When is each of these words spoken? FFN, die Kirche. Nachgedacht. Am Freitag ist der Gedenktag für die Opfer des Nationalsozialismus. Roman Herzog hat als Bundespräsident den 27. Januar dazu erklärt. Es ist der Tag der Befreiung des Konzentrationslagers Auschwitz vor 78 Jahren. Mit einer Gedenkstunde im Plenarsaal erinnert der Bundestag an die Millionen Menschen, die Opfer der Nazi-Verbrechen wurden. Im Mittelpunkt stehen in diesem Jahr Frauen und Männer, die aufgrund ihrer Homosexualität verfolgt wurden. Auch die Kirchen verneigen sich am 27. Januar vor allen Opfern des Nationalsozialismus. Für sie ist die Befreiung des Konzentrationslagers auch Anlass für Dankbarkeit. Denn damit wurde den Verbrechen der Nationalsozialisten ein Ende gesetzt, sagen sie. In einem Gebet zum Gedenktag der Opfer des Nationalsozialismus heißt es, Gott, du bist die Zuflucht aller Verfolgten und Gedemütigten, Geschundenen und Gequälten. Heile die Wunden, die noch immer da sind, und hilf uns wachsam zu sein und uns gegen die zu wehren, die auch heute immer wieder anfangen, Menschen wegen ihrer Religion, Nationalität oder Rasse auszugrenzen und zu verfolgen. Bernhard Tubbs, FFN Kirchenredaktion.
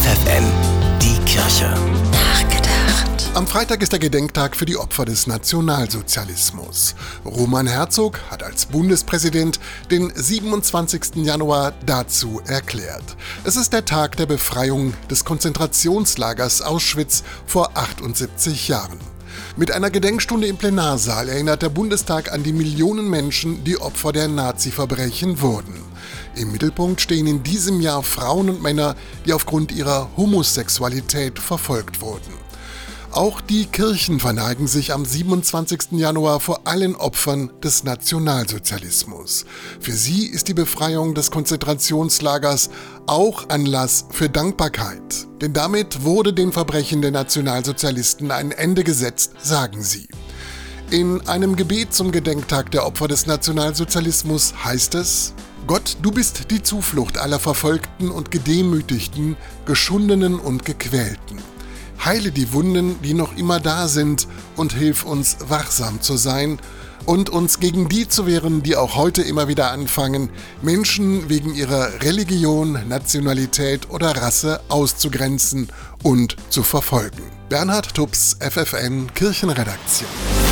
FFN, 0.00 0.44
die 1.02 1.18
Kirche. 1.26 1.68
Nachgedacht. 2.10 3.30
Am 3.34 3.46
Freitag 3.46 3.82
ist 3.82 3.92
der 3.92 3.98
Gedenktag 3.98 4.56
für 4.56 4.64
die 4.64 4.78
Opfer 4.78 5.04
des 5.04 5.26
Nationalsozialismus. 5.26 6.94
Roman 7.26 7.66
Herzog 7.66 8.18
hat 8.30 8.42
als 8.42 8.64
Bundespräsident 8.64 9.60
den 9.90 10.10
27. 10.14 11.16
Januar 11.16 11.74
dazu 11.84 12.40
erklärt. 12.46 13.04
Es 13.44 13.56
ist 13.56 13.74
der 13.74 13.84
Tag 13.84 14.16
der 14.16 14.24
Befreiung 14.24 14.94
des 15.10 15.26
Konzentrationslagers 15.26 16.62
Auschwitz 16.62 17.22
vor 17.44 17.76
78 17.76 18.68
Jahren. 18.68 18.98
Mit 19.56 19.70
einer 19.70 19.90
Gedenkstunde 19.90 20.46
im 20.46 20.56
Plenarsaal 20.56 21.28
erinnert 21.28 21.62
der 21.62 21.68
Bundestag 21.68 22.32
an 22.32 22.42
die 22.42 22.52
Millionen 22.52 23.08
Menschen, 23.08 23.64
die 23.64 23.78
Opfer 23.78 24.12
der 24.12 24.28
Nazi-Verbrechen 24.28 25.40
wurden. 25.40 25.74
Im 26.36 26.52
Mittelpunkt 26.52 27.00
stehen 27.00 27.26
in 27.26 27.42
diesem 27.42 27.80
Jahr 27.80 28.02
Frauen 28.02 28.48
und 28.48 28.62
Männer, 28.62 28.96
die 29.26 29.32
aufgrund 29.32 29.72
ihrer 29.72 30.08
Homosexualität 30.16 31.38
verfolgt 31.38 32.00
wurden. 32.00 32.32
Auch 33.12 33.40
die 33.40 33.66
Kirchen 33.66 34.20
verneigen 34.20 34.68
sich 34.68 34.92
am 34.92 35.04
27. 35.04 35.92
Januar 35.92 36.38
vor 36.38 36.60
allen 36.68 36.94
Opfern 36.94 37.50
des 37.60 37.82
Nationalsozialismus. 37.82 39.46
Für 39.80 39.92
sie 39.92 40.26
ist 40.26 40.46
die 40.46 40.54
Befreiung 40.54 41.14
des 41.14 41.32
Konzentrationslagers 41.32 42.70
auch 43.06 43.48
Anlass 43.48 44.06
für 44.10 44.28
Dankbarkeit. 44.28 45.29
Denn 45.40 45.52
damit 45.54 46.02
wurde 46.04 46.32
den 46.32 46.52
Verbrechen 46.52 47.00
der 47.00 47.12
Nationalsozialisten 47.12 48.30
ein 48.30 48.50
Ende 48.50 48.84
gesetzt, 48.84 49.32
sagen 49.42 49.82
sie. 49.82 50.08
In 50.90 51.26
einem 51.28 51.56
Gebet 51.56 51.94
zum 51.94 52.12
Gedenktag 52.12 52.70
der 52.72 52.84
Opfer 52.84 53.08
des 53.08 53.26
Nationalsozialismus 53.26 54.52
heißt 54.64 54.96
es, 54.96 55.34
Gott, 55.66 55.96
du 56.02 56.10
bist 56.10 56.50
die 56.50 56.62
Zuflucht 56.62 57.16
aller 57.16 57.38
Verfolgten 57.38 58.10
und 58.10 58.30
Gedemütigten, 58.30 59.36
Geschundenen 59.66 60.38
und 60.40 60.64
Gequälten. 60.64 61.38
Heile 62.04 62.32
die 62.32 62.52
Wunden, 62.52 63.00
die 63.02 63.14
noch 63.14 63.36
immer 63.36 63.60
da 63.60 63.86
sind, 63.86 64.26
und 64.56 64.72
hilf 64.72 65.04
uns 65.04 65.36
wachsam 65.48 66.00
zu 66.00 66.16
sein 66.16 66.58
und 67.06 67.30
uns 67.30 67.60
gegen 67.60 67.88
die 67.88 68.08
zu 68.08 68.26
wehren, 68.26 68.62
die 68.62 68.76
auch 68.76 68.96
heute 68.96 69.22
immer 69.22 69.48
wieder 69.48 69.70
anfangen, 69.70 70.30
Menschen 70.62 71.28
wegen 71.28 71.54
ihrer 71.54 72.02
Religion, 72.02 72.78
Nationalität 72.88 73.90
oder 73.90 74.10
Rasse 74.16 74.60
auszugrenzen 74.68 75.68
und 76.02 76.36
zu 76.50 76.62
verfolgen. 76.62 77.22
Bernhard 77.48 77.94
Tubbs, 77.94 78.36
FFN 78.40 79.12
Kirchenredaktion. 79.14 80.49